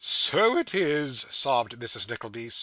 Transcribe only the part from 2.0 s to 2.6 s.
Nickleby.